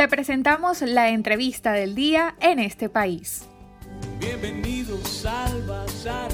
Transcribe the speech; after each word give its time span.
Te 0.00 0.08
presentamos 0.08 0.80
la 0.80 1.10
entrevista 1.10 1.72
del 1.72 1.94
día 1.94 2.34
en 2.40 2.58
este 2.58 2.88
país. 2.88 3.46
Bienvenidos 4.18 5.26
al 5.26 5.62
Bazar. 5.66 6.30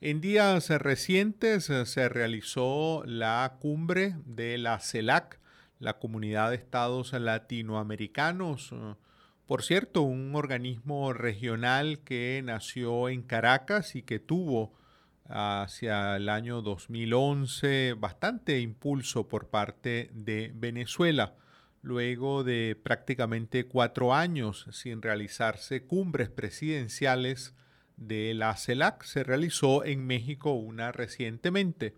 En 0.00 0.20
días 0.20 0.68
recientes 0.68 1.70
eh, 1.70 1.86
se 1.86 2.08
realizó 2.08 3.04
la 3.06 3.58
cumbre 3.60 4.16
de 4.26 4.58
la 4.58 4.80
CELAC, 4.80 5.38
la 5.78 6.00
Comunidad 6.00 6.50
de 6.50 6.56
Estados 6.56 7.12
Latinoamericanos. 7.12 8.72
Eh, 8.72 8.94
por 9.46 9.62
cierto, 9.62 10.02
un 10.02 10.34
organismo 10.34 11.12
regional 11.12 12.00
que 12.00 12.42
nació 12.44 13.10
en 13.10 13.22
Caracas 13.22 13.94
y 13.94 14.02
que 14.02 14.18
tuvo 14.18 14.72
hacia 15.28 16.16
el 16.16 16.28
año 16.30 16.62
2011 16.62 17.94
bastante 17.96 18.58
impulso 18.58 19.28
por 19.28 19.50
parte 19.50 20.10
de 20.12 20.50
Venezuela, 20.52 21.36
luego 21.82 22.44
de 22.44 22.76
prácticamente 22.82 23.66
cuatro 23.66 24.14
años 24.14 24.66
sin 24.72 25.02
realizarse 25.02 25.84
cumbres 25.84 26.28
presidenciales 26.28 27.54
de 27.96 28.34
la 28.34 28.56
CELAC, 28.56 29.02
se 29.04 29.24
realizó 29.24 29.84
en 29.84 30.06
México 30.06 30.52
una 30.52 30.92
recientemente. 30.92 31.94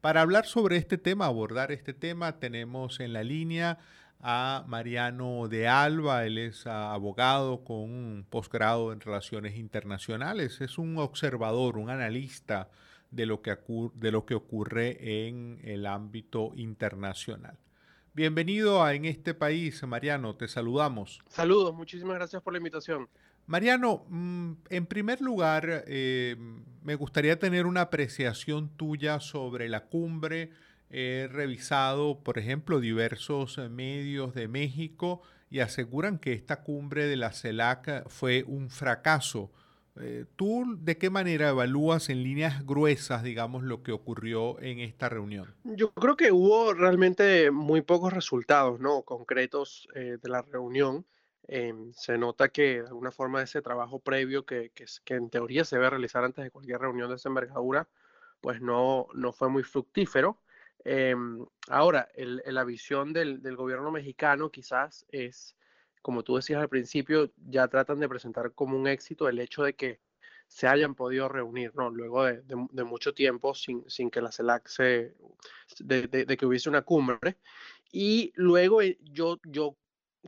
Para 0.00 0.22
hablar 0.22 0.46
sobre 0.46 0.76
este 0.76 0.96
tema, 0.96 1.26
abordar 1.26 1.72
este 1.72 1.92
tema, 1.92 2.38
tenemos 2.38 3.00
en 3.00 3.12
la 3.12 3.22
línea 3.22 3.78
a 4.22 4.64
Mariano 4.66 5.48
de 5.48 5.68
Alba. 5.68 6.24
Él 6.24 6.38
es 6.38 6.66
abogado 6.66 7.64
con 7.64 7.78
un 7.78 8.26
posgrado 8.28 8.92
en 8.92 9.00
relaciones 9.00 9.56
internacionales. 9.56 10.60
Es 10.60 10.78
un 10.78 10.98
observador, 10.98 11.76
un 11.76 11.90
analista 11.90 12.68
de 13.10 13.26
lo, 13.26 13.42
que 13.42 13.58
de 13.94 14.10
lo 14.12 14.24
que 14.24 14.34
ocurre 14.34 15.26
en 15.28 15.60
el 15.64 15.86
ámbito 15.86 16.52
internacional. 16.56 17.58
Bienvenido 18.12 18.82
a 18.82 18.94
En 18.94 19.04
este 19.04 19.34
país, 19.34 19.82
Mariano, 19.84 20.34
te 20.34 20.48
saludamos. 20.48 21.20
Saludos, 21.28 21.74
muchísimas 21.74 22.16
gracias 22.16 22.42
por 22.42 22.52
la 22.52 22.58
invitación. 22.58 23.08
Mariano, 23.46 24.04
mm, 24.08 24.52
en 24.68 24.86
primer 24.86 25.20
lugar, 25.20 25.84
eh, 25.86 26.36
me 26.82 26.94
gustaría 26.96 27.38
tener 27.38 27.66
una 27.66 27.82
apreciación 27.82 28.68
tuya 28.76 29.20
sobre 29.20 29.68
la 29.68 29.86
cumbre 29.86 30.50
He 30.90 31.28
revisado, 31.30 32.18
por 32.18 32.36
ejemplo, 32.36 32.80
diversos 32.80 33.58
eh, 33.58 33.68
medios 33.68 34.34
de 34.34 34.48
México 34.48 35.22
y 35.48 35.60
aseguran 35.60 36.18
que 36.18 36.32
esta 36.32 36.62
cumbre 36.62 37.06
de 37.06 37.16
la 37.16 37.32
CELAC 37.32 38.08
fue 38.08 38.44
un 38.46 38.70
fracaso. 38.70 39.52
Eh, 39.96 40.24
¿Tú 40.36 40.76
de 40.78 40.98
qué 40.98 41.10
manera 41.10 41.50
evalúas 41.50 42.08
en 42.08 42.22
líneas 42.22 42.64
gruesas, 42.66 43.22
digamos, 43.22 43.62
lo 43.62 43.82
que 43.82 43.92
ocurrió 43.92 44.60
en 44.60 44.78
esta 44.80 45.08
reunión? 45.08 45.54
Yo 45.64 45.92
creo 45.92 46.16
que 46.16 46.32
hubo 46.32 46.72
realmente 46.74 47.50
muy 47.50 47.82
pocos 47.82 48.12
resultados 48.12 48.80
¿no? 48.80 49.02
concretos 49.02 49.88
eh, 49.94 50.18
de 50.22 50.28
la 50.28 50.42
reunión. 50.42 51.04
Em, 51.48 51.92
se 51.92 52.16
nota 52.16 52.48
que 52.48 52.82
de 52.82 52.86
alguna 52.88 53.10
forma 53.10 53.42
ese 53.42 53.60
trabajo 53.60 53.98
previo 53.98 54.46
que, 54.46 54.70
que, 54.70 55.14
en 55.14 55.30
teoría 55.30 55.64
se 55.64 55.76
debe 55.76 55.90
realizar 55.90 56.22
antes 56.22 56.44
de 56.44 56.50
cualquier 56.50 56.80
reunión 56.80 57.08
de 57.08 57.16
esa 57.16 57.28
envergadura, 57.28 57.88
pues 58.40 58.60
no, 58.60 59.08
no 59.14 59.32
fue 59.32 59.48
muy 59.48 59.64
fructífero. 59.64 60.38
Em, 60.84 61.44
ahora, 61.68 62.08
la 62.16 62.64
visión 62.64 63.12
del, 63.12 63.40
gobierno 63.56 63.90
mexicano 63.90 64.50
quizás 64.50 65.06
es, 65.10 65.56
como 66.02 66.22
tú 66.22 66.36
decías 66.36 66.60
al 66.60 66.68
principio, 66.68 67.32
ya 67.36 67.68
tratan 67.68 68.00
de 68.00 68.08
presentar 68.08 68.52
como 68.52 68.76
un 68.76 68.86
éxito 68.86 69.28
el 69.28 69.38
hecho 69.38 69.62
de 69.62 69.74
que 69.74 70.00
se 70.50 70.66
hayan 70.66 70.96
podido 70.96 71.28
reunir, 71.28 71.72
¿no? 71.76 71.90
Luego 71.90 72.24
de, 72.24 72.84
mucho 72.84 73.14
tiempo 73.14 73.54
sin, 73.54 74.10
que 74.10 74.20
la 74.20 74.32
CELAC 74.32 74.66
se, 74.66 75.14
de, 75.78 76.08
de, 76.08 76.36
que 76.36 76.46
hubiese 76.46 76.68
una 76.68 76.82
cumbre. 76.82 77.38
Y 77.92 78.32
luego 78.34 78.82
eh, 78.82 78.98
yo, 79.00 79.38
yo 79.44 79.76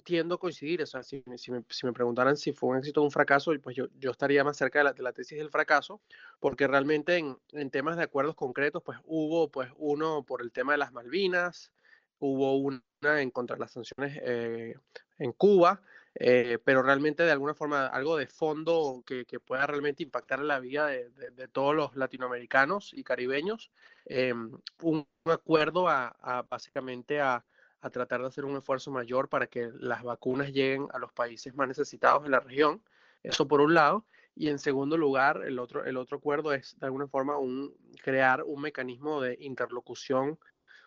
tiendo 0.05 0.37
a 0.37 0.39
coincidir, 0.39 0.83
o 0.83 0.87
sea, 0.87 1.03
si, 1.03 1.25
si, 1.37 1.51
me, 1.51 1.65
si, 1.69 1.87
me, 1.87 1.93
preguntaran 1.93 2.37
si 2.37 2.53
fue 2.53 2.71
un 2.71 2.79
éxito 2.79 3.01
o 3.01 3.05
un 3.05 3.11
fracaso, 3.11 3.53
pues 3.61 3.75
yo, 3.77 3.89
yo 3.99 4.13
estaría 4.13 4.45
más 4.45 4.57
cerca 4.57 4.79
de 4.79 4.85
la, 4.85 4.93
de 4.93 5.03
la, 5.03 5.13
tesis 5.13 5.39
del 5.39 5.51
fracaso, 5.51 6.01
porque 6.39 6.69
realmente 6.69 7.17
en, 7.17 7.37
en, 7.51 7.71
temas 7.71 7.97
de 7.97 8.05
acuerdos 8.05 8.37
concretos, 8.37 8.83
pues 8.85 8.99
hubo 9.05 9.51
pues 9.51 9.71
uno 9.77 10.25
por 10.25 10.41
el 10.43 10.53
tema 10.53 10.73
de 10.73 10.79
las 10.79 10.93
Malvinas, 10.93 11.73
hubo 12.21 12.57
una 12.57 12.81
en 13.21 13.31
contra 13.31 13.57
de 13.57 13.61
las 13.61 13.73
sanciones 13.73 14.19
eh, 14.23 14.77
en 15.23 15.33
Cuba, 15.33 15.83
eh, 16.15 16.59
pero 16.65 16.83
realmente 16.83 17.23
de 17.23 17.31
alguna 17.31 17.55
forma 17.55 17.87
algo 17.87 18.17
de 18.17 18.27
fondo 18.27 19.03
que, 19.07 19.25
pueda 19.41 19.67
realmente 19.67 20.03
impactar 20.03 20.41
en 20.41 20.49
la 20.49 20.61
vida 20.61 20.87
de, 20.87 21.49
todos 21.49 21.75
los 21.75 21.97
latinoamericanos 21.97 22.93
y 22.95 23.03
caribeños, 23.05 23.71
eh, 24.07 24.35
un 24.83 25.07
acuerdo 25.25 25.89
a, 25.89 26.47
básicamente 26.49 27.21
a 27.21 27.45
a 27.83 27.91
tratar 27.91 28.21
de 28.21 28.29
hacer 28.29 28.45
un 28.45 28.57
esfuerzo 28.57 28.93
mayor 28.93 29.29
para 29.29 29.49
que 29.49 29.71
las 29.75 30.05
vacunas 30.05 30.53
lleguen 30.53 30.87
a 30.93 30.99
los 30.99 31.13
países 31.13 31.55
más 31.57 31.67
necesitados 31.67 32.23
de 32.23 32.31
la 32.31 32.39
región. 32.39 32.81
Eso 33.25 33.49
por 33.49 33.61
un 33.61 33.75
lado. 33.75 34.07
Y 34.35 34.49
en 34.49 34.59
segundo 34.59 34.97
lugar, 34.97 35.43
el 35.45 35.59
otro, 35.59 35.85
el 35.85 35.97
otro 35.97 36.17
acuerdo 36.17 36.53
es 36.53 36.79
de 36.79 36.87
alguna 36.87 37.09
forma 37.09 37.37
un, 37.39 37.75
crear 38.03 38.45
un 38.45 38.63
mecanismo 38.63 39.21
de 39.21 39.37
interlocución, 39.41 40.39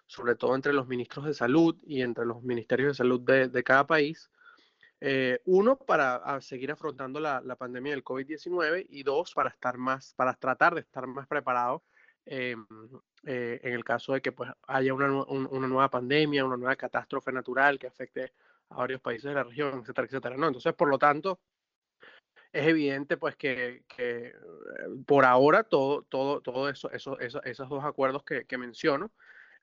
sobre 0.07 0.35
todo 0.35 0.55
entre 0.55 0.73
los 0.73 0.87
ministros 0.87 1.25
de 1.25 1.33
salud 1.33 1.75
y 1.85 2.01
entre 2.01 2.25
los 2.25 2.43
ministerios 2.43 2.89
de 2.89 2.93
salud 2.95 3.21
de, 3.21 3.49
de 3.49 3.63
cada 3.63 3.85
país. 3.87 4.29
Eh, 5.01 5.41
uno, 5.45 5.77
para 5.77 6.39
seguir 6.41 6.71
afrontando 6.71 7.19
la, 7.19 7.41
la 7.41 7.55
pandemia 7.55 7.91
del 7.91 8.03
COVID-19 8.03 8.87
y 8.89 9.03
dos, 9.03 9.33
para 9.33 9.49
estar 9.49 9.77
más, 9.77 10.13
para 10.15 10.33
tratar 10.33 10.73
de 10.73 10.81
estar 10.81 11.05
más 11.05 11.27
preparado 11.27 11.83
eh, 12.25 12.55
eh, 13.25 13.59
en 13.61 13.73
el 13.73 13.83
caso 13.83 14.13
de 14.13 14.21
que 14.21 14.31
pues, 14.31 14.49
haya 14.67 14.93
una, 14.93 15.11
una, 15.23 15.67
nueva 15.67 15.89
pandemia, 15.89 16.45
una 16.45 16.57
nueva 16.57 16.75
catástrofe 16.75 17.31
natural 17.31 17.77
que 17.77 17.87
afecte 17.87 18.33
a 18.69 18.77
varios 18.77 19.01
países 19.01 19.25
de 19.25 19.35
la 19.35 19.43
región, 19.43 19.79
etcétera, 19.81 20.07
etcétera. 20.07 20.37
¿no? 20.37 20.47
Entonces, 20.47 20.73
por 20.73 20.89
lo 20.89 20.97
tanto, 20.97 21.39
es 22.51 22.67
evidente 22.67 23.17
pues 23.17 23.35
que, 23.35 23.83
que 23.87 24.27
eh, 24.27 24.33
por 25.05 25.25
ahora 25.25 25.63
todo, 25.63 26.03
todo, 26.03 26.41
todo 26.41 26.69
eso, 26.69 26.89
eso, 26.91 27.19
eso, 27.19 27.43
esos 27.43 27.69
dos 27.69 27.83
acuerdos 27.83 28.23
que 28.23 28.57
menciono 28.57 29.11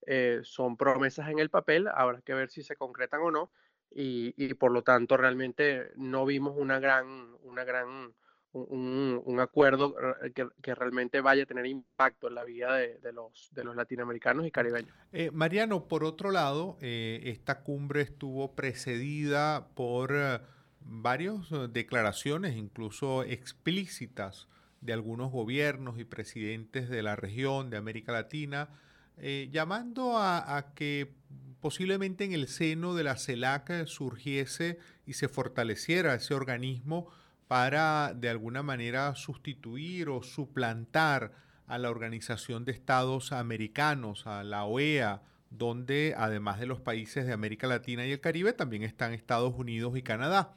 eh, 0.06 0.40
son 0.42 0.76
promesas 0.76 1.28
en 1.28 1.38
el 1.38 1.50
papel, 1.50 1.88
habrá 1.88 2.20
que 2.22 2.34
ver 2.34 2.50
si 2.50 2.62
se 2.62 2.76
concretan 2.76 3.20
o 3.20 3.30
no, 3.30 3.50
y, 3.94 4.54
por 4.54 4.72
lo 4.72 4.82
tanto 4.82 5.18
realmente 5.18 5.92
no 5.96 6.24
vimos 6.24 6.54
una 6.56 6.78
gran, 6.78 7.34
una 7.42 7.62
gran 7.64 8.14
un, 8.52 9.38
acuerdo 9.38 9.94
eh, 10.22 10.32
que, 10.62 10.74
realmente 10.74 11.20
vaya 11.20 11.42
a 11.42 11.46
tener 11.46 11.66
impacto 11.66 12.28
en 12.28 12.34
la 12.34 12.44
vida 12.44 12.74
de, 12.74 13.12
los, 13.12 13.50
de 13.52 13.64
los 13.64 13.76
latinoamericanos 13.76 14.46
y 14.46 14.50
caribeños. 14.50 14.94
Eh, 15.12 15.30
Mariano, 15.30 15.88
por 15.88 16.04
otro 16.04 16.30
lado, 16.30 16.78
esta 16.80 17.62
cumbre 17.62 18.00
estuvo 18.00 18.54
precedida 18.54 19.68
por 19.74 20.42
varias 20.80 21.48
declaraciones, 21.70 22.56
incluso 22.56 23.24
explícitas, 23.24 24.48
de 24.82 24.92
algunos 24.92 25.30
gobiernos 25.30 25.98
y 25.98 26.04
presidentes 26.04 26.90
de 26.90 27.02
la 27.02 27.16
región, 27.16 27.70
de 27.70 27.76
América 27.76 28.12
Latina, 28.12 28.68
llamando 29.16 30.18
a, 30.18 30.56
a 30.56 30.74
que 30.74 31.12
posiblemente 31.60 32.24
en 32.24 32.32
el 32.32 32.48
seno 32.48 32.94
de 32.94 33.04
la 33.04 33.16
CELAC 33.16 33.86
surgiese 33.86 34.78
y 35.06 35.12
se 35.12 35.28
fortaleciera 35.28 36.14
ese 36.14 36.34
organismo 36.34 37.08
para 37.46 38.14
de 38.14 38.30
alguna 38.30 38.62
manera 38.62 39.14
sustituir 39.14 40.08
o 40.08 40.22
suplantar 40.22 41.32
a 41.66 41.78
la 41.78 41.90
Organización 41.90 42.64
de 42.64 42.72
Estados 42.72 43.32
Americanos, 43.32 44.26
a 44.26 44.44
la 44.44 44.64
OEA, 44.64 45.22
donde 45.50 46.14
además 46.16 46.58
de 46.58 46.66
los 46.66 46.80
países 46.80 47.26
de 47.26 47.32
América 47.32 47.66
Latina 47.66 48.06
y 48.06 48.12
el 48.12 48.20
Caribe 48.20 48.52
también 48.52 48.82
están 48.82 49.12
Estados 49.12 49.54
Unidos 49.56 49.96
y 49.96 50.02
Canadá. 50.02 50.54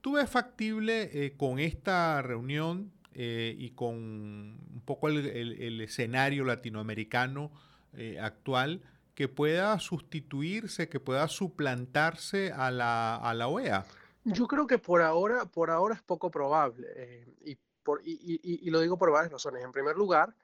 ¿Tú 0.00 0.12
ves 0.12 0.30
factible 0.30 1.10
eh, 1.12 1.34
con 1.36 1.58
esta 1.58 2.22
reunión 2.22 2.92
eh, 3.12 3.56
y 3.58 3.70
con 3.70 3.96
un 3.96 4.82
poco 4.84 5.08
el, 5.08 5.80
escenario 5.80 6.44
latinoamericano 6.44 7.50
eh, 7.96 8.18
actual 8.20 8.82
que 9.14 9.28
pueda 9.28 9.78
sustituirse, 9.78 10.88
que 10.88 11.00
pueda 11.00 11.28
suplantarse 11.28 12.52
a 12.52 12.70
la, 12.70 13.16
a 13.16 13.32
la 13.34 13.48
OEA? 13.48 13.86
Yo 14.24 14.46
creo 14.46 14.66
que 14.66 14.78
por 14.78 15.02
ahora, 15.02 15.46
por 15.46 15.70
ahora 15.70 15.94
es 15.94 16.02
poco 16.02 16.30
probable 16.30 16.88
eh, 16.94 17.26
y, 17.44 17.58
por, 17.82 18.02
y, 18.04 18.40
y, 18.42 18.70
lo 18.70 18.80
digo 18.80 18.98
por 18.98 19.10
varias 19.10 19.32
razones. 19.32 19.64
En 19.64 19.72
primer 19.72 19.96
lugar, 19.96 20.34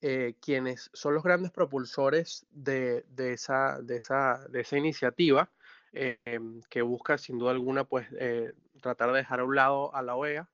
eh, 0.00 0.34
quienes 0.40 0.90
son 0.92 1.14
los 1.14 1.24
grandes 1.24 1.50
propulsores 1.50 2.46
de, 2.50 3.04
de, 3.08 3.32
esa, 3.32 3.80
de, 3.82 3.96
esa, 3.96 4.46
de 4.48 4.60
esa 4.60 4.76
iniciativa, 4.76 5.50
que 5.92 6.82
busca 6.82 7.18
sin 7.18 7.38
duda 7.38 7.50
alguna 7.50 7.82
pues, 7.82 8.06
tratar 8.80 9.10
de 9.10 9.18
dejar 9.18 9.40
a 9.40 9.44
un 9.44 9.56
lado 9.56 9.92
a 9.92 10.02
la 10.02 10.14
OEA, 10.14 10.48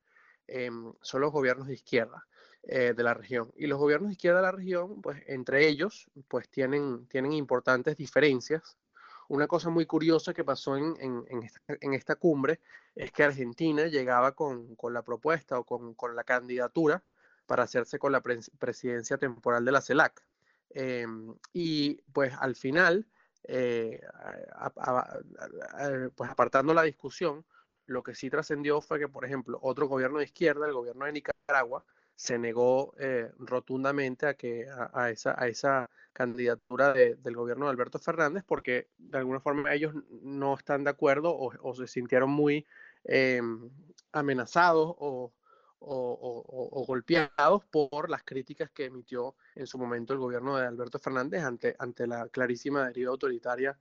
son 1.01 1.21
los 1.21 1.31
gobiernos 1.31 1.67
de 1.67 1.75
izquierda 1.75 2.25
de 2.67 3.03
la 3.03 3.13
región. 3.13 3.51
Y 3.55 3.67
los 3.67 3.79
gobiernos 3.79 4.09
de 4.09 4.13
izquierda 4.13 4.39
de 4.39 4.45
la 4.45 4.51
región, 4.51 5.01
pues 5.01 5.23
entre 5.27 5.67
ellos, 5.67 6.09
pues 6.27 6.49
tienen, 6.49 7.07
tienen 7.07 7.33
importantes 7.33 7.95
diferencias 7.95 8.77
una 9.29 9.47
cosa 9.47 9.69
muy 9.69 9.85
curiosa 9.85 10.33
que 10.33 10.43
pasó 10.43 10.77
en, 10.77 10.95
en, 10.99 11.93
esta, 11.93 12.15
cumbre 12.15 12.61
es 12.95 13.11
que 13.11 13.23
Argentina 13.23 13.87
llegaba 13.87 14.33
con, 14.33 14.75
con 14.75 14.93
la 14.93 15.01
propuesta 15.01 15.59
o 15.59 15.65
con, 15.65 15.93
con, 15.95 16.15
la 16.15 16.23
candidatura 16.23 17.03
para 17.45 17.63
hacerse 17.63 17.99
con 17.99 18.11
la 18.11 18.21
presidencia 18.21 19.17
temporal 19.17 19.65
de 19.65 19.71
la 19.71 19.81
CELAC. 19.81 20.23
Em, 20.69 21.35
y 21.53 22.01
pues 22.13 22.33
al 22.39 22.55
final 22.55 23.07
eh, 23.43 24.01
pues 26.15 26.29
apartando 26.29 26.73
la 26.73 26.83
discusión, 26.83 27.45
lo 27.85 28.03
que 28.03 28.15
sí 28.15 28.29
trascendió 28.29 28.81
fue 28.81 28.99
que, 28.99 29.07
por 29.07 29.25
ejemplo, 29.25 29.59
otro 29.61 29.87
gobierno 29.87 30.19
de 30.19 30.25
izquierda, 30.25 30.67
el 30.67 30.73
gobierno 30.73 31.05
de 31.05 31.13
Nicaragua, 31.13 31.85
se 32.17 32.39
negó 32.39 32.95
eh, 32.97 33.31
rotundamente 33.37 34.25
a, 34.25 34.33
que, 34.33 34.65
a, 34.91 35.11
esa, 35.11 35.39
a 35.39 35.47
esa 35.47 35.87
candidatura 36.13 36.91
del 36.91 37.35
gobierno 37.35 37.65
de 37.65 37.71
Alberto 37.71 37.99
Fernández 37.99 38.43
porque 38.43 38.89
de 38.97 39.19
alguna 39.19 39.39
forma 39.39 39.71
ellos 39.71 39.93
no 40.23 40.55
están 40.55 40.83
de 40.83 40.89
acuerdo 40.89 41.37
o, 41.37 41.75
se 41.75 41.85
sintieron 41.85 42.31
muy 42.31 42.65
em, 43.03 43.69
amenazados 44.13 44.95
o, 44.97 45.31
o, 45.79 46.85
golpeados 46.87 47.63
por 47.65 48.09
las 48.09 48.23
críticas 48.23 48.71
que 48.71 48.85
emitió 48.85 49.35
en 49.53 49.67
su 49.67 49.77
momento 49.77 50.13
el 50.13 50.19
gobierno 50.19 50.57
de 50.57 50.65
Alberto 50.65 50.97
Fernández 50.97 51.43
ante, 51.43 51.75
ante 51.77 52.07
la 52.07 52.27
clarísima 52.29 52.87
deriva 52.87 53.11
autoritaria 53.11 53.77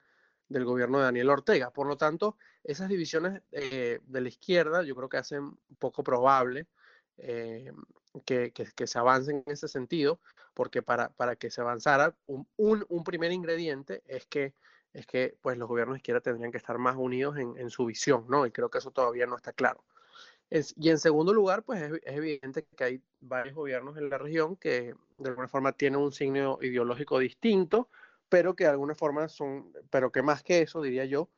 del 0.47 0.67
gobierno 0.67 0.99
de 0.99 1.05
Daniel 1.05 1.31
Ortega. 1.31 1.71
Por 1.71 1.87
lo 1.87 1.97
tanto, 1.97 2.37
esas 2.62 2.91
divisiones 2.91 3.41
eh, 3.50 4.00
de 4.05 4.21
la 4.21 4.29
izquierda 4.29 4.82
yo 4.82 4.94
creo 4.94 5.09
que 5.09 5.17
hacen 5.17 5.56
poco 5.79 6.05
probable 6.05 6.67
eh, 7.19 7.73
que, 8.25 8.53
que, 8.53 8.87
se 8.87 8.99
avance 8.99 9.31
en 9.31 9.43
ese 9.47 9.69
sentido, 9.69 10.21
porque 10.55 10.83
para, 10.83 11.11
para 11.11 11.37
que 11.37 11.51
se 11.51 11.61
avanzara, 11.61 12.15
un, 12.27 12.47
un, 12.57 13.05
primer 13.05 13.33
ingrediente 13.33 14.03
es 14.07 14.27
que, 14.27 14.55
es 14.93 15.07
que 15.07 15.37
pues, 15.43 15.59
los 15.59 15.69
gobiernos 15.69 15.95
de 15.95 15.99
izquierda 15.99 16.21
tendrían 16.21 16.53
que 16.53 16.59
estar 16.59 16.79
más 16.79 16.97
unidos 16.97 17.37
en, 17.37 17.57
en 17.59 17.71
su 17.71 17.87
visión, 17.87 18.27
¿no? 18.29 18.47
Y 18.47 18.51
creo 18.51 18.71
que 18.71 18.79
eso 18.79 18.91
todavía 18.91 19.27
no 19.27 19.37
está 19.37 19.53
claro. 19.53 19.85
Es, 20.49 20.75
y 20.79 20.91
en 20.91 20.99
segundo 20.99 21.35
lugar, 21.35 21.65
pues 21.65 21.83
es, 21.83 21.93
es, 22.05 22.17
evidente 22.17 22.65
que 22.77 22.85
hay 22.85 23.03
varios 23.21 23.55
gobiernos 23.55 23.97
en 23.97 24.09
la 24.09 24.19
región 24.19 24.57
que 24.57 24.95
de 25.19 25.29
alguna 25.29 25.49
forma 25.49 25.73
tienen 25.73 26.01
un 26.01 26.13
signo 26.13 26.59
ideológico 26.63 27.19
distinto, 27.19 27.89
pero 28.29 28.55
que 28.55 28.65
de 28.65 28.71
alguna 28.71 28.95
forma 28.95 29.29
son, 29.29 29.73
pero 29.91 30.11
que 30.13 30.23
más 30.23 30.43
que 30.43 30.63
eso, 30.63 30.83
diría 30.83 31.05
yo, 31.05 31.29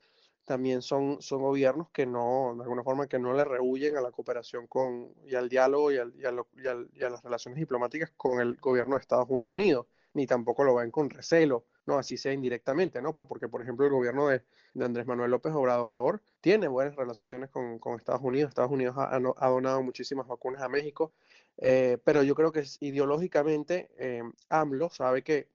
también 0.48 0.80
son, 0.82 1.20
son 1.20 1.42
gobiernos 1.42 1.90
que 1.90 2.06
no, 2.06 2.54
de 2.56 2.62
alguna 2.62 2.82
forma, 2.82 3.06
que 3.06 3.18
no 3.18 3.34
le 3.34 3.44
rehuyen 3.44 3.96
a 3.98 4.00
la 4.00 4.10
cooperación 4.10 4.66
con, 4.66 5.12
y 5.26 5.34
al 5.34 5.50
diálogo 5.50 5.92
y, 5.92 5.98
al, 5.98 6.14
y, 6.16 7.04
a 7.04 7.10
las 7.10 7.22
relaciones 7.22 7.58
diplomáticas 7.60 8.10
con 8.16 8.40
el 8.40 8.56
gobierno 8.56 8.96
de 8.96 9.02
Estados 9.02 9.28
Unidos, 9.58 9.86
ni 10.14 10.26
tampoco 10.26 10.64
lo 10.64 10.74
ven 10.74 10.90
con 10.90 11.10
recelo, 11.10 11.66
¿no? 11.84 11.98
Así 11.98 12.16
sea 12.16 12.32
indirectamente, 12.32 13.02
¿no? 13.02 13.18
Porque, 13.28 13.46
por 13.46 13.60
ejemplo, 13.60 13.84
el 13.84 13.92
gobierno 13.92 14.28
de, 14.28 14.42
de 14.72 14.84
Andrés 14.86 15.06
Manuel 15.06 15.30
López 15.30 15.52
Obrador 15.52 16.22
tiene 16.40 16.66
buenas 16.66 16.96
relaciones 16.96 17.50
con, 17.50 17.78
con 17.78 17.96
Estados 17.96 18.22
Unidos. 18.22 18.48
Estados 18.48 18.72
Unidos 18.72 18.96
ha, 18.96 19.14
ha, 19.14 19.48
donado 19.48 19.82
muchísimas 19.82 20.26
vacunas 20.26 20.62
a 20.62 20.68
México, 20.68 21.12
eh, 21.58 21.98
pero 22.04 22.22
yo 22.22 22.34
creo 22.34 22.52
que 22.52 22.64
ideológicamente 22.80 23.90
eh, 23.98 24.22
AMLO 24.48 24.88
sabe 24.88 25.22
que, 25.22 25.48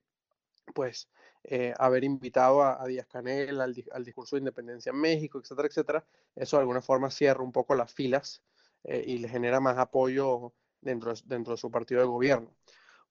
pues, 0.75 1.09
eh, 1.45 1.73
haber 1.77 2.03
invitado 2.03 2.63
a, 2.63 2.85
Díaz 2.87 3.07
Canel 3.07 3.59
al, 3.59 4.03
discurso 4.03 4.35
de 4.35 4.41
independencia 4.41 4.91
en 4.91 4.97
México, 4.97 5.39
etcétera, 5.39 5.67
etcétera, 5.67 6.05
eso 6.35 6.57
de 6.57 6.61
alguna 6.61 6.81
forma 6.81 7.11
cierra 7.11 7.43
un 7.43 7.51
poco 7.51 7.75
las 7.75 7.93
filas 7.93 8.41
eh, 8.83 9.03
y 9.05 9.17
le 9.17 9.27
genera 9.27 9.59
más 9.59 9.77
apoyo 9.77 10.53
dentro, 10.81 11.13
dentro 11.25 11.53
de 11.53 11.57
su 11.57 11.69
partido 11.69 12.01
de 12.01 12.07
gobierno. 12.07 12.55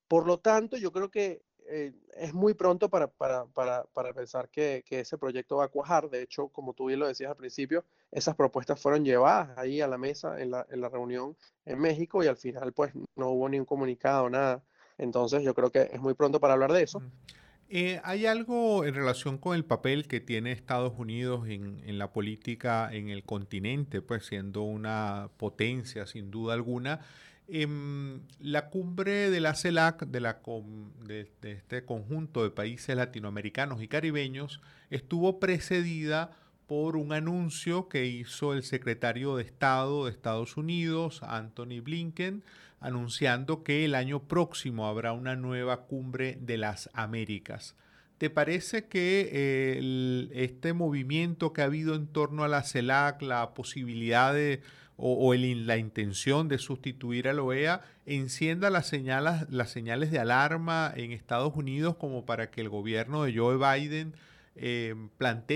Por 0.07 0.25
lo 0.25 0.39
tanto, 0.39 0.77
yo 0.77 0.91
creo 0.91 1.11
que 1.11 1.43
eh, 1.67 1.93
es 2.17 2.33
muy 2.33 2.53
pronto 2.53 2.89
para, 2.89 3.07
para, 3.07 3.45
para, 3.45 3.85
para 3.85 4.13
pensar 4.13 4.49
que, 4.49 4.83
que, 4.85 4.99
ese 4.99 5.17
proyecto 5.17 5.57
va 5.57 5.65
a 5.65 5.69
cuajar. 5.69 6.09
De 6.09 6.21
hecho, 6.21 6.49
como 6.49 6.73
tú 6.73 6.87
bien 6.87 6.99
lo 6.99 7.07
decías 7.07 7.29
al 7.29 7.37
principio, 7.37 7.85
esas 8.11 8.35
propuestas 8.35 8.81
fueron 8.81 9.05
llevadas 9.05 9.57
ahí 9.57 9.79
a 9.79 9.87
la 9.87 9.97
mesa 9.97 10.41
en 10.41 10.51
la, 10.51 10.65
en 10.69 10.81
la 10.81 10.89
reunión 10.89 11.37
en 11.65 11.79
México 11.79 12.23
y 12.23 12.27
al 12.27 12.37
final 12.37 12.73
pues 12.73 12.93
no 13.15 13.29
hubo 13.29 13.47
ni 13.47 13.59
un 13.59 13.65
comunicado, 13.65 14.29
nada. 14.29 14.63
Entonces 14.97 15.43
yo 15.43 15.53
creo 15.53 15.71
que 15.71 15.89
es 15.91 16.01
muy 16.01 16.13
pronto 16.13 16.39
para 16.39 16.53
hablar 16.53 16.73
de 16.73 16.83
eso. 16.83 17.01
Eh, 17.75 17.99
¿Hay 18.03 18.27
algo 18.27 18.85
en 18.85 18.93
relación 18.93 19.39
con 19.39 19.55
el 19.55 19.65
papel 19.65 20.07
que 20.07 20.19
tiene 20.19 20.51
Estados 20.51 20.93
Unidos 20.95 21.47
en, 21.49 21.97
la 21.97 22.13
política 22.13 22.87
en 22.93 23.09
el 23.09 23.23
continente, 23.23 24.03
pues 24.03 24.27
siendo 24.27 24.61
una 24.61 25.29
potencia 25.37 26.05
sin 26.05 26.29
duda 26.29 26.53
alguna? 26.53 26.99
Eh, 27.47 27.67
la 28.39 28.69
cumbre 28.69 29.31
de 29.31 29.39
la 29.39 29.55
CELAC, 29.55 30.05
de, 30.05 30.19
la, 30.19 30.39
de 31.07 31.27
este 31.41 31.83
conjunto 31.83 32.43
de 32.43 32.51
países 32.51 32.95
latinoamericanos 32.95 33.81
y 33.81 33.87
caribeños, 33.87 34.61
estuvo 34.91 35.39
precedida 35.39 36.37
por 36.67 36.95
un 36.95 37.11
anuncio 37.11 37.89
que 37.89 38.05
hizo 38.05 38.53
el 38.53 38.61
secretario 38.61 39.35
de 39.37 39.43
Estado 39.45 40.05
de 40.05 40.11
Estados 40.11 40.57
Unidos, 40.57 41.23
Anthony 41.23 41.81
Blinken, 41.81 42.43
anunciando 42.83 43.63
que 43.63 43.85
el 43.85 43.95
año 43.95 44.27
próximo 44.27 44.87
habrá 44.87 45.13
una 45.13 45.35
nueva 45.35 45.85
cumbre 45.85 46.37
de 46.39 46.57
las 46.57 46.89
Américas. 46.93 47.75
¿Te 48.17 48.29
parece 48.29 48.85
que 48.85 49.29
eh, 49.31 50.29
este 50.33 50.73
movimiento 50.73 51.53
que 51.53 51.61
ha 51.61 51.65
habido 51.65 51.95
en 51.95 52.07
torno 52.07 52.43
a 52.43 52.47
la 52.47 52.61
CELAC, 52.61 53.21
la 53.21 53.53
posibilidad 53.53 54.33
de, 54.33 54.61
o, 54.97 55.33
la 55.33 55.77
intención 55.77 56.49
de 56.49 56.57
sustituir 56.57 57.27
a 57.27 57.33
la 57.33 57.41
OEA, 57.41 57.81
encienda 58.05 58.69
las 58.69 58.91
las 59.49 59.69
señales 59.71 60.11
de 60.11 60.19
alarma 60.19 60.91
en 60.95 61.11
Estados 61.11 61.55
Unidos 61.55 61.95
como 61.95 62.25
para 62.25 62.51
que 62.51 62.61
el 62.61 62.69
gobierno 62.69 63.23
de 63.23 63.35
Joe 63.35 63.57
Biden 63.57 64.13
eh, 64.55 64.93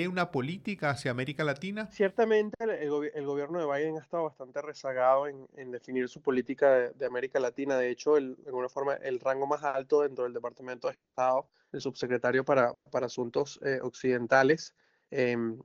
una 0.10 0.32
política 0.32 0.90
hacia 0.90 1.12
América 1.12 1.44
Latina? 1.44 1.88
Ciertamente 1.92 2.56
el, 2.60 3.26
gobierno 3.26 3.60
de 3.60 3.66
Biden 3.66 3.98
ha 3.98 4.02
estado 4.02 4.24
bastante 4.24 4.62
rezagado 4.62 5.28
en, 5.28 5.72
definir 5.72 6.10
su 6.10 6.22
política 6.22 6.90
de, 6.92 7.06
América 7.06 7.40
Latina. 7.40 7.78
De 7.78 7.90
hecho, 7.90 8.18
el, 8.18 8.36
de 8.38 8.48
alguna 8.48 8.70
forma, 8.70 8.96
el 8.96 9.20
rango 9.20 9.46
más 9.46 9.64
alto 9.64 10.02
dentro 10.02 10.24
del 10.24 10.34
Departamento 10.34 10.88
de 10.88 10.94
Estado, 10.94 11.48
el 11.72 11.82
subsecretario 11.82 12.44
para, 12.44 12.76
Asuntos 12.92 13.60
eh, 13.64 13.80
Occidentales, 13.82 14.74
em, 15.12 15.60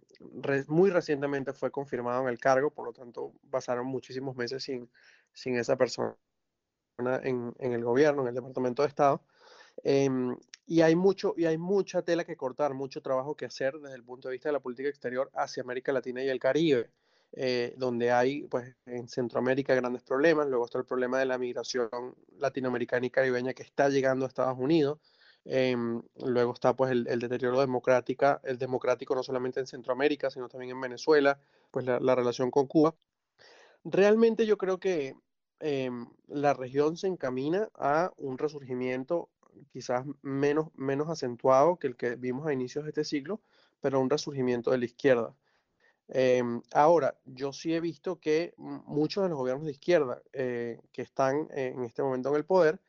muy 0.69 0.91
recientemente 0.91 1.53
fue 1.53 1.71
confirmado 1.71 2.23
en 2.23 2.29
el 2.29 2.39
cargo, 2.39 2.71
por 2.71 2.87
lo 2.87 2.93
tanto 2.93 3.33
pasaron 3.51 3.87
muchísimos 3.87 4.37
meses 4.37 4.63
sin, 4.63 4.89
esa 5.57 5.77
persona 5.77 6.15
en, 6.99 7.55
en 7.59 7.73
el 7.73 7.83
gobierno, 7.83 8.23
en 8.23 8.29
el 8.29 8.35
Departamento 8.35 8.83
de 8.83 8.89
Estado. 8.89 9.23
Em, 9.85 10.37
y 10.67 10.81
hay 10.83 10.95
mucho 10.95 11.35
y 11.37 11.47
hay 11.47 11.59
mucha 11.59 12.03
tela 12.03 12.25
que 12.25 12.37
cortar, 12.37 12.75
mucho 12.75 13.03
trabajo 13.03 13.37
que 13.37 13.47
hacer 13.47 13.75
desde 13.79 13.97
el 13.97 14.05
punto 14.05 14.29
de 14.29 14.33
vista 14.33 14.49
de 14.49 14.55
la 14.55 14.61
política 14.61 14.89
exterior 14.89 15.31
hacia 15.35 15.63
América 15.63 15.93
Latina 15.93 16.23
y 16.23 16.29
el 16.29 16.39
Caribe, 16.39 16.91
eh, 17.33 17.75
donde 17.77 18.13
hay 18.13 18.47
pues 18.47 18.75
en 18.87 19.09
Centroamérica 19.09 19.75
grandes 19.75 20.03
problemas, 20.03 20.49
luego 20.49 20.65
está 20.65 20.79
el 20.79 20.85
problema 20.85 21.19
de 21.19 21.27
la 21.27 21.39
migración 21.39 21.89
latinoamericana 22.39 23.07
y 23.07 23.11
caribeña 23.11 23.55
que 23.55 23.63
está 23.63 23.89
llegando 23.89 24.25
a 24.25 24.29
Estados 24.29 24.59
Unidos, 24.59 24.99
em, 25.45 26.03
luego 26.25 26.53
está 26.53 26.75
pues 26.75 26.93
el, 26.93 27.05
deterioro 27.05 27.61
democrática, 27.61 28.41
el 28.45 28.59
democrático 28.59 29.15
no 29.15 29.23
solamente 29.23 29.61
en 29.61 29.67
Centroamérica, 29.67 30.31
sino 30.31 30.49
también 30.49 30.73
en 30.73 30.81
Venezuela, 30.81 31.39
pues 31.71 31.87
la, 31.87 31.99
la 32.01 32.15
relación 32.15 32.51
con 32.51 32.67
Cuba. 32.67 32.95
Realmente 33.85 34.47
yo 34.47 34.59
creo 34.59 34.79
que 34.79 35.15
em, 35.61 36.07
la 36.29 36.55
región 36.55 36.97
se 36.97 37.09
encamina 37.09 37.69
a 37.75 38.13
un 38.17 38.39
resurgimiento 38.39 39.29
quizás 39.73 40.05
menos, 40.23 40.69
menos 40.77 41.09
acentuado 41.09 41.79
que 41.79 41.89
el 41.89 41.97
que 41.97 42.17
vimos 42.17 42.47
a 42.47 42.53
inicios 42.53 42.85
de 42.85 42.91
este 42.91 43.05
siglo, 43.05 43.41
pero 43.81 44.01
un 44.01 44.11
resurgimiento 44.11 44.71
de 44.71 44.79
la 44.79 44.85
izquierda. 44.85 45.35
Em, 46.09 46.63
ahora, 46.73 47.17
yo 47.25 47.53
sí 47.53 47.75
he 47.75 47.81
visto 47.81 48.21
que 48.21 48.55
muchos 48.59 49.23
de 49.23 49.31
los 49.31 49.39
gobiernos 49.39 49.67
de 49.67 49.73
izquierda 49.73 50.23
eh, 50.33 50.81
que 50.93 51.03
están 51.03 51.49
en 51.53 51.85
este 51.85 52.03
momento 52.03 52.29
en 52.31 52.37
el 52.37 52.45
poder, 52.45 52.81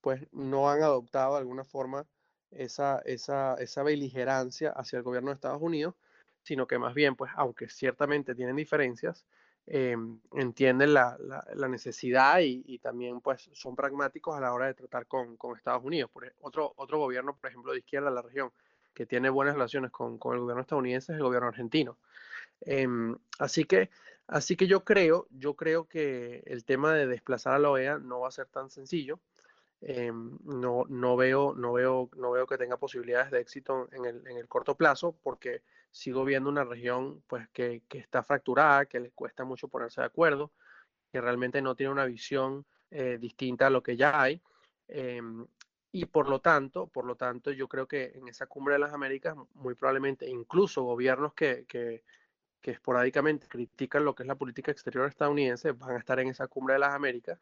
pues 0.00 0.26
no 0.32 0.70
han 0.70 0.82
adoptado 0.82 1.34
de 1.34 1.40
alguna 1.40 1.64
forma 1.64 2.06
esa, 2.50 3.00
esa, 3.04 3.54
esa 3.54 3.82
beligerancia 3.82 4.70
hacia 4.70 4.96
el 4.96 5.02
gobierno 5.02 5.30
de 5.30 5.34
Estados 5.34 5.62
Unidos, 5.62 5.94
sino 6.42 6.66
que 6.66 6.78
más 6.78 6.94
bien, 6.94 7.16
pues 7.16 7.30
aunque 7.36 7.68
ciertamente 7.68 8.34
tienen 8.34 8.56
diferencias, 8.56 9.26
Em, 9.66 10.18
entienden 10.32 10.94
la, 10.94 11.16
la, 11.54 11.68
necesidad 11.68 12.40
y, 12.40 12.78
también 12.80 13.20
pues 13.20 13.48
son 13.52 13.76
pragmáticos 13.76 14.36
a 14.36 14.40
la 14.40 14.52
hora 14.52 14.66
de 14.66 14.74
tratar 14.74 15.06
con, 15.06 15.36
con 15.36 15.56
Estados 15.56 15.84
Unidos. 15.84 16.10
Por, 16.10 16.24
e, 16.24 16.32
otro, 16.40 16.72
otro 16.76 16.98
gobierno, 16.98 17.36
por 17.36 17.50
ejemplo, 17.50 17.72
de 17.72 17.78
izquierda 17.78 18.08
en 18.08 18.16
la 18.16 18.22
región 18.22 18.50
que 18.94 19.06
tiene 19.06 19.30
buenas 19.30 19.54
relaciones 19.54 19.92
con, 19.92 20.18
con 20.18 20.34
el 20.34 20.40
gobierno 20.40 20.62
estadounidense 20.62 21.12
es 21.12 21.16
el 21.16 21.22
gobierno 21.22 21.48
argentino. 21.48 21.98
Em, 22.62 23.16
así, 23.38 23.64
que, 23.64 23.90
así 24.26 24.56
que 24.56 24.66
yo 24.66 24.84
creo, 24.84 25.28
yo 25.30 25.54
creo 25.54 25.86
que 25.86 26.42
el 26.46 26.64
tema 26.64 26.92
de 26.94 27.06
desplazar 27.06 27.54
a 27.54 27.58
la 27.58 27.70
OEA 27.70 27.98
no 27.98 28.20
va 28.20 28.28
a 28.28 28.32
ser 28.32 28.46
tan 28.46 28.70
sencillo. 28.70 29.20
Em, 29.82 30.36
no, 30.44 30.84
no, 30.88 31.16
veo, 31.16 31.54
no, 31.54 31.72
veo, 31.72 32.10
no 32.16 32.30
veo 32.32 32.46
que 32.46 32.58
tenga 32.58 32.76
posibilidades 32.76 33.30
de 33.30 33.40
éxito 33.40 33.88
en 33.92 34.04
el, 34.04 34.26
en 34.26 34.36
el 34.36 34.46
corto 34.46 34.76
plazo 34.76 35.16
porque 35.22 35.62
sigo 35.90 36.24
viendo 36.24 36.50
una 36.50 36.64
región 36.64 37.22
pues 37.26 37.48
que, 37.48 37.82
que, 37.88 37.98
está 37.98 38.22
fracturada, 38.22 38.84
que 38.86 39.00
le 39.00 39.10
cuesta 39.12 39.44
mucho 39.44 39.68
ponerse 39.68 40.02
de 40.02 40.06
acuerdo, 40.06 40.52
que 41.10 41.20
realmente 41.20 41.62
no 41.62 41.74
tiene 41.74 41.92
una 41.92 42.04
visión 42.04 42.66
eh, 42.90 43.16
distinta 43.18 43.68
a 43.68 43.70
lo 43.70 43.82
que 43.82 43.96
ya 43.96 44.20
hay. 44.20 44.42
Em, 44.88 45.46
y 45.92 46.04
por 46.04 46.28
lo 46.28 46.40
tanto, 46.40 46.86
por 46.86 47.04
lo 47.04 47.16
tanto, 47.16 47.50
yo 47.50 47.66
creo 47.66 47.88
que 47.88 48.12
en 48.14 48.28
esa 48.28 48.46
cumbre 48.46 48.74
de 48.74 48.80
las 48.80 48.92
Américas, 48.92 49.34
muy 49.54 49.74
probablemente 49.74 50.28
incluso 50.28 50.82
gobiernos 50.82 51.32
que, 51.34 51.64
que, 51.66 52.04
que 52.60 52.72
esporádicamente 52.72 53.48
critican 53.48 54.04
lo 54.04 54.14
que 54.14 54.24
es 54.24 54.26
la 54.26 54.36
política 54.36 54.70
exterior 54.70 55.08
estadounidense 55.08 55.72
van 55.72 55.96
a 55.96 55.98
estar 55.98 56.20
en 56.20 56.28
esa 56.28 56.48
cumbre 56.48 56.74
de 56.74 56.80
las 56.80 56.94
Américas 56.94 57.38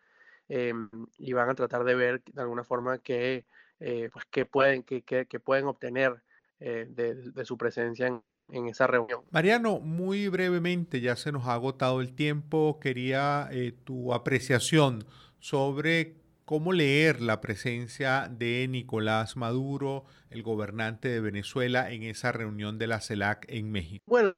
em, 0.49 0.89
y 1.19 1.33
van 1.33 1.51
a 1.51 1.55
tratar 1.55 1.85
de 1.85 1.95
ver 1.95 2.23
de 2.33 2.41
alguna 2.41 2.65
forma 2.65 2.99
que, 2.99 3.45
eh, 3.81 4.11
pues, 4.13 4.25
que 4.31 4.45
pueden, 4.45 4.83
que, 4.83 5.03
que, 5.03 5.41
pueden 5.41 5.67
obtener 5.67 6.23
de, 6.59 7.45
su 7.45 7.57
presencia 7.57 8.09
en, 8.09 8.21
en, 8.51 8.67
esa 8.67 8.87
reunión. 8.87 9.21
Mariano, 9.31 9.79
muy 9.79 10.29
brevemente, 10.29 11.01
ya 11.01 11.15
se 11.15 11.31
nos 11.31 11.47
ha 11.47 11.55
agotado 11.55 12.01
el 12.01 12.15
tiempo, 12.15 12.81
quería 12.81 13.49
tu 13.85 14.13
apreciación 14.13 15.05
sobre 15.39 16.17
cómo 16.49 16.73
leer 16.73 17.21
la 17.21 17.43
presencia 17.43 18.27
de 18.31 18.67
Nicolás 18.69 19.37
Maduro, 19.37 20.07
el 20.31 20.43
gobernante 20.43 21.09
de 21.09 21.21
Venezuela, 21.21 21.93
en 21.93 22.05
esa 22.05 22.33
reunión 22.33 22.79
de 22.79 22.87
la 22.87 23.03
CELAC 23.03 23.45
en 23.51 23.71
México. 23.71 24.03
Bueno, 24.07 24.33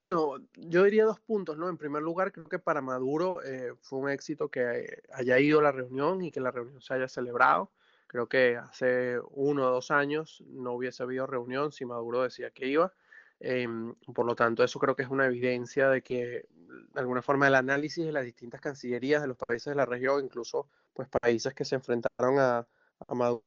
yo 0.57 0.83
diría 0.83 1.05
dos 1.05 1.21
puntos, 1.21 1.57
¿no? 1.57 1.69
En 1.69 1.77
primer 1.77 2.03
lugar, 2.03 2.33
creo 2.33 2.49
que 2.49 2.59
para 2.59 2.81
Maduro 2.81 3.41
eh, 3.45 3.75
fue 3.81 4.01
un 4.01 4.11
éxito 4.11 4.49
que 4.49 5.03
haya 5.15 5.39
ido 5.39 5.63
la 5.63 5.71
reunión 5.71 6.21
y 6.25 6.33
que 6.33 6.41
la 6.41 6.51
reunión 6.51 6.81
se 6.81 6.95
haya 6.95 7.07
celebrado. 7.07 7.71
Creo 8.09 8.29
que 8.29 8.57
hace 8.57 9.21
uno 9.31 9.69
o 9.69 9.71
dos 9.71 9.93
años 9.93 10.43
no 10.49 10.73
hubiese 10.73 11.05
habido 11.05 11.29
reunión 11.29 11.71
si 11.71 11.85
Maduro 11.85 12.25
decía 12.25 12.51
que 12.51 12.67
iba. 12.67 12.93
Em, 13.41 13.95
por 14.15 14.27
lo 14.27 14.37
tanto, 14.37 14.63
eso 14.63 14.79
creo 14.79 14.95
que 14.95 15.03
es 15.03 15.09
una 15.09 15.27
evidencia 15.27 15.89
de 15.89 16.03
que, 16.03 16.47
de 16.93 17.01
alguna 17.01 17.23
forma, 17.23 17.49
el 17.49 17.55
análisis 17.55 18.05
de 18.05 18.13
las 18.13 18.25
distintas 18.25 18.61
cancillerías 18.61 19.23
de 19.23 19.29
los 19.29 19.37
países 19.39 19.71
de 19.71 19.75
la 19.77 19.87
región, 19.87 20.23
incluso 20.25 20.69
pues, 20.93 21.09
países 21.09 21.55
que 21.55 21.65
se 21.65 21.77
enfrentaron 21.77 22.39
a, 22.39 22.67
Maduro 23.09 23.43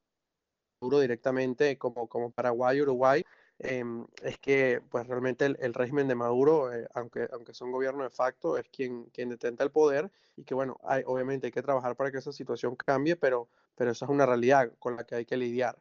directamente, 1.00 1.78
como, 1.78 2.08
como 2.08 2.32
Paraguay 2.32 2.82
Uruguay, 2.82 3.24
em, 3.60 4.06
es 4.24 4.40
que 4.40 4.82
pues 4.90 5.08
realmente 5.08 5.46
el, 5.46 5.74
régimen 5.74 6.08
de 6.08 6.16
Maduro, 6.16 6.74
eh, 6.74 6.88
aunque, 6.96 7.28
aunque 7.32 7.54
sea 7.54 7.66
un 7.66 7.72
gobierno 7.72 8.04
de 8.04 8.10
facto, 8.10 8.58
es 8.58 8.68
quien, 8.70 9.06
quien 9.06 9.30
detenta 9.30 9.64
el 9.64 9.72
poder 9.72 10.12
y 10.36 10.44
que 10.44 10.56
bueno, 10.56 10.80
hay, 10.84 11.04
obviamente 11.06 11.48
hay 11.48 11.52
que 11.52 11.62
trabajar 11.62 11.96
para 11.96 12.12
que 12.12 12.18
esa 12.18 12.34
situación 12.34 12.76
cambie, 12.76 13.16
pero, 13.16 13.48
pero 13.76 13.92
esa 13.92 14.06
es 14.06 14.12
una 14.12 14.26
realidad 14.26 14.72
con 14.80 14.96
la 14.96 15.06
que 15.06 15.16
hay 15.16 15.26
que 15.26 15.38
lidiar. 15.38 15.78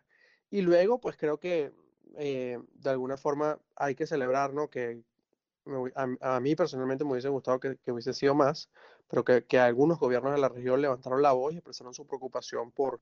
Y 0.51 0.61
luego, 0.61 1.01
pues 1.01 1.17
creo 1.17 1.39
que 1.41 1.73
eh, 2.19 2.59
de 2.75 2.91
alguna 2.91 3.17
forma 3.17 3.59
hay 3.77 3.95
que 3.95 4.07
celebrar, 4.07 4.53
¿no? 4.53 4.69
Que 4.69 5.03
a, 5.95 6.41
mí 6.41 6.57
personalmente 6.57 7.05
me 7.05 7.13
hubiese 7.13 7.29
gustado 7.29 7.61
que, 7.61 7.79
hubiese 7.87 8.13
sido 8.13 8.35
más, 8.35 8.69
pero 9.09 9.25
que, 9.25 9.45
que, 9.45 9.59
algunos 9.59 9.99
gobiernos 9.99 10.33
de 10.33 10.41
la 10.41 10.49
región 10.49 10.81
levantaron 10.81 11.23
la 11.23 11.33
voz 11.33 11.53
y 11.53 11.57
expresaron 11.57 11.95
su 11.95 12.07
preocupación 12.07 12.73
por, 12.73 13.01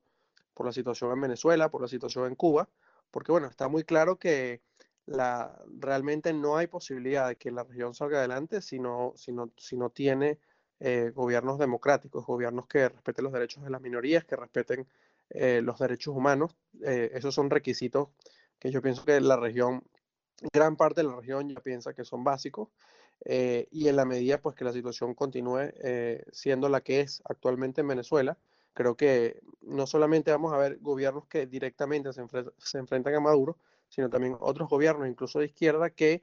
por 0.55 0.67
la 0.67 0.73
situación 0.73 1.12
en 1.12 1.21
Venezuela, 1.23 1.71
por 1.71 1.81
la 1.81 1.88
situación 1.88 2.26
en 2.26 2.35
Cuba, 2.35 2.69
porque 3.11 3.33
bueno, 3.33 3.47
está 3.47 3.69
muy 3.69 3.85
claro 3.85 4.19
que 4.19 4.61
la, 5.07 5.59
realmente 5.79 6.33
no 6.33 6.57
hay 6.57 6.67
posibilidad 6.67 7.29
de 7.29 7.37
que 7.37 7.50
la 7.50 7.64
región 7.64 7.95
salga 7.95 8.19
adelante 8.19 8.61
si 8.61 8.79
no, 8.79 9.14
si 9.17 9.33
no, 9.33 9.90
tiene 9.90 10.38
eh, 10.81 11.12
gobiernos 11.14 11.59
democráticos, 11.59 12.26
gobiernos 12.26 12.67
que 12.67 12.88
respeten 12.88 13.25
los 13.25 13.33
derechos 13.33 13.64
de 13.64 13.71
las 13.71 13.81
minorías, 13.81 14.25
que 14.25 14.37
respeten 14.37 14.87
eh, 15.31 15.62
los 15.62 15.79
derechos 15.79 16.14
humanos. 16.14 16.57
esos 16.83 17.35
son 17.35 17.50
requisitos 17.50 18.09
que 18.61 18.71
yo 18.71 18.83
pienso 18.83 19.05
que 19.05 19.21
la 19.21 19.37
región, 19.37 19.83
gran 20.52 20.76
parte 20.76 21.00
de 21.00 21.09
la 21.09 21.17
región 21.17 21.49
ya 21.49 21.61
piensa 21.61 21.95
que 21.95 22.05
son 22.05 22.23
básicos, 22.23 22.69
eh, 23.25 23.67
y 23.71 23.88
en 23.88 23.97
la 23.97 24.05
medida 24.05 24.38
pues 24.40 24.55
que 24.55 24.64
la 24.64 24.73
situación 24.73 25.14
continúe 25.14 25.73
eh, 25.83 26.25
siendo 26.31 26.69
la 26.69 26.81
que 26.83 27.00
es 27.00 27.23
actualmente 27.25 27.81
en 27.81 27.88
Venezuela, 27.88 28.38
creo 28.73 28.97
que 28.97 29.40
no 29.62 29.87
solamente 29.87 30.31
vamos 30.31 30.52
a 30.52 30.59
ver 30.59 30.79
gobiernos 30.81 31.26
que 31.26 31.47
directamente 31.47 32.12
se, 32.12 32.23
se 32.59 32.79
enfrentan 32.79 33.14
a 33.14 33.21
Maduro, 33.21 33.59
sino 33.88 34.09
también 34.09 34.37
otros 34.38 34.69
gobiernos, 34.69 35.09
incluso 35.09 35.40
de 35.40 35.47
izquierda, 35.47 35.90
que 35.90 36.23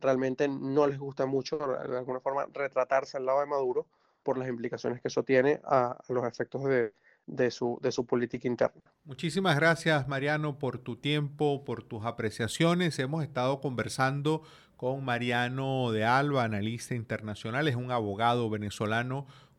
realmente 0.00 0.48
no 0.48 0.86
les 0.86 0.98
gusta 0.98 1.26
mucho, 1.26 1.58
de 1.58 1.98
alguna 1.98 2.20
forma, 2.20 2.46
retratarse 2.52 3.16
al 3.16 3.26
lado 3.26 3.40
de 3.40 3.46
Maduro 3.46 3.86
por 4.22 4.38
las 4.38 4.48
implicaciones 4.48 5.00
que 5.00 5.08
eso 5.08 5.22
tiene 5.22 5.60
a 5.64 5.98
los 6.08 6.26
efectos 6.26 6.64
de, 6.64 6.92
de 7.30 7.50
su, 7.50 7.78
de 7.82 7.92
su 7.92 8.04
política 8.04 8.48
interna. 8.48 8.82
Muchísimas 9.04 9.56
gracias, 9.56 10.08
Mariano, 10.08 10.58
por 10.58 10.78
tu 10.78 10.96
tiempo, 10.96 11.64
por 11.64 11.82
tus 11.82 12.04
apreciaciones. 12.04 12.98
Hemos 12.98 13.22
estado 13.22 13.60
conversando 13.60 14.42
con 14.76 15.04
Mariano 15.04 15.92
de 15.92 16.04
Alba, 16.04 16.44
analista 16.44 16.94
internacional, 16.94 17.68
es 17.68 17.76
un 17.76 17.90
abogado 17.90 18.48
venezolano 18.48 19.26